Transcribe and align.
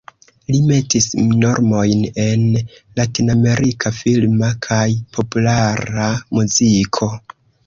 Li 0.53 0.59
metis 0.69 1.07
normojn 1.43 2.01
en 2.23 2.45
latinamerika 3.01 3.93
filma 3.99 4.51
kaj 4.69 4.83
populara 5.19 6.09
muziko. 6.41 7.13